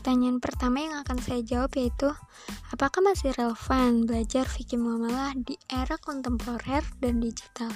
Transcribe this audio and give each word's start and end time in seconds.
pertanyaan 0.00 0.40
pertama 0.40 0.80
yang 0.80 0.96
akan 1.04 1.20
saya 1.20 1.44
jawab 1.44 1.76
yaitu 1.76 2.08
apakah 2.72 3.04
masih 3.04 3.36
relevan 3.36 4.08
belajar 4.08 4.48
fikih 4.48 4.80
muamalah 4.80 5.36
di 5.36 5.60
era 5.68 6.00
kontemporer 6.00 6.80
dan 7.04 7.20
digital? 7.20 7.68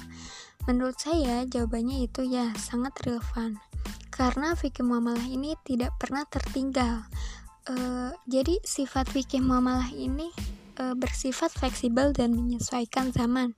Menurut 0.65 0.97
saya 0.97 1.45
jawabannya 1.45 2.09
itu 2.09 2.25
ya 2.25 2.49
sangat 2.57 2.97
relevan 3.05 3.61
karena 4.09 4.57
fikih 4.57 4.89
muamalah 4.89 5.29
ini 5.29 5.53
tidak 5.69 5.93
pernah 6.01 6.25
tertinggal. 6.25 7.05
E, 7.69 7.77
jadi 8.25 8.57
sifat 8.65 9.13
fikih 9.13 9.45
muamalah 9.45 9.93
ini 9.93 10.33
e, 10.81 10.97
bersifat 10.97 11.53
fleksibel 11.53 12.17
dan 12.17 12.33
menyesuaikan 12.33 13.13
zaman. 13.13 13.53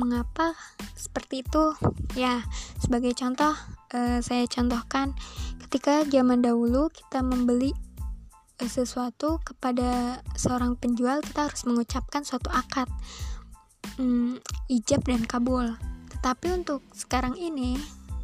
Mengapa 0.00 0.56
seperti 0.94 1.42
itu? 1.46 1.74
Ya, 2.14 2.46
sebagai 2.78 3.12
contoh 3.18 3.54
e, 3.94 4.22
saya 4.22 4.46
contohkan 4.46 5.14
ketika 5.74 6.06
zaman 6.06 6.38
dahulu 6.38 6.86
kita 6.86 7.18
membeli 7.18 7.74
eh, 8.62 8.70
sesuatu 8.70 9.42
kepada 9.42 10.22
seorang 10.38 10.78
penjual 10.78 11.18
kita 11.18 11.50
harus 11.50 11.66
mengucapkan 11.66 12.22
suatu 12.22 12.46
akad 12.54 12.86
hmm, 13.98 14.38
ijab 14.70 15.02
dan 15.02 15.26
kabul 15.26 15.74
tetapi 16.14 16.62
untuk 16.62 16.78
sekarang 16.94 17.34
ini 17.34 17.74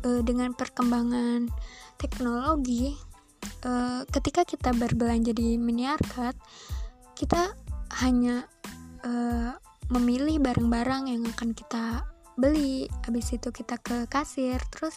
eh, 0.06 0.22
dengan 0.22 0.54
perkembangan 0.54 1.50
teknologi 1.98 2.94
eh, 3.66 4.06
ketika 4.14 4.46
kita 4.46 4.70
berbelanja 4.70 5.34
di 5.34 5.58
minimarket 5.58 6.38
kita 7.18 7.50
hanya 7.98 8.46
memilih 9.90 10.38
barang-barang 10.44 11.08
yang 11.08 11.24
akan 11.24 11.50
kita 11.56 12.04
beli. 12.40 12.88
Habis 13.04 13.36
itu 13.36 13.52
kita 13.52 13.76
ke 13.76 14.08
kasir 14.08 14.58
terus 14.72 14.96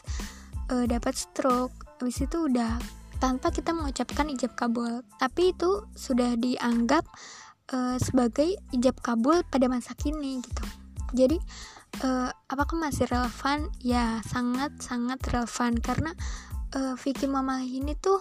dapat 0.88 1.14
stroke. 1.14 1.76
Habis 2.00 2.26
itu 2.26 2.50
udah 2.50 2.80
tanpa 3.24 3.56
kita 3.56 3.72
mengucapkan 3.72 4.28
ijab 4.32 4.56
kabul. 4.56 5.04
Tapi 5.16 5.56
itu 5.56 5.88
sudah 5.96 6.36
dianggap 6.40 7.08
uh, 7.72 7.96
sebagai 7.96 8.60
ijab 8.76 9.00
kabul 9.00 9.48
pada 9.48 9.72
masa 9.72 9.96
kini 9.96 10.44
gitu. 10.44 10.66
Jadi 11.16 11.38
uh, 12.04 12.28
apakah 12.52 12.76
masih 12.76 13.08
relevan? 13.08 13.72
Ya 13.80 14.20
sangat 14.28 14.76
sangat 14.84 15.24
relevan. 15.32 15.80
Karena 15.80 16.12
uh, 16.76 17.00
fikih 17.00 17.32
mamalah 17.32 17.64
ini 17.64 17.96
tuh 17.96 18.20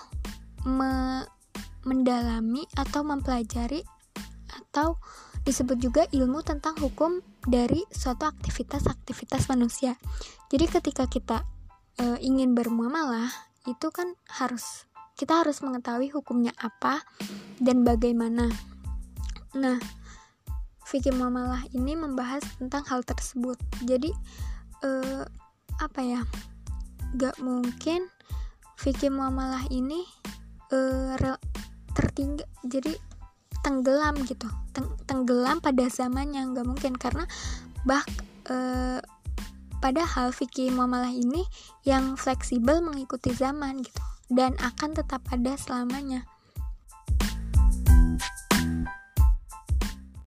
me 0.69 1.25
mendalami 1.83 2.62
atau 2.78 3.03
mempelajari 3.03 3.83
atau 4.55 5.03
disebut 5.43 5.79
juga 5.79 6.03
ilmu 6.11 6.43
tentang 6.47 6.79
hukum 6.79 7.19
dari 7.43 7.83
suatu 7.91 8.27
aktivitas-aktivitas 8.31 9.51
manusia. 9.51 9.99
Jadi 10.51 10.67
ketika 10.71 11.05
kita 11.11 11.43
e, 11.99 12.19
ingin 12.23 12.55
bermuamalah 12.55 13.31
itu 13.67 13.91
kan 13.95 14.15
harus 14.27 14.87
kita 15.15 15.45
harus 15.45 15.62
mengetahui 15.62 16.11
hukumnya 16.11 16.51
apa 16.59 17.03
dan 17.62 17.87
bagaimana. 17.87 18.51
Nah, 19.55 19.79
fikih 20.89 21.15
muamalah 21.15 21.62
ini 21.71 21.95
membahas 21.95 22.43
tentang 22.59 22.83
hal 22.91 23.06
tersebut. 23.06 23.55
Jadi 23.87 24.11
eh, 24.83 25.25
apa 25.79 26.01
ya? 26.03 26.21
Gak 27.15 27.39
mungkin 27.45 28.09
fikih 28.81 29.12
muamalah 29.12 29.69
ini 29.71 30.03
eh, 30.73 31.15
tertinggal 31.93 32.49
jadi 32.65 32.97
tenggelam 33.63 34.21
gitu. 34.27 34.51
Teng 34.75 34.91
tenggelam 35.07 35.63
pada 35.63 35.87
zamannya 35.89 36.43
nggak 36.53 36.67
mungkin. 36.67 36.93
Karena 36.99 37.25
bah 37.87 38.05
eh, 38.51 39.01
Padahal 39.83 40.31
fikih 40.31 40.71
muamalah 40.71 41.11
ini 41.11 41.43
yang 41.83 42.15
fleksibel 42.15 42.79
mengikuti 42.79 43.35
zaman 43.35 43.83
gitu. 43.83 43.99
Dan 44.31 44.55
akan 44.63 44.95
tetap 44.95 45.27
ada 45.35 45.59
selamanya. 45.59 46.23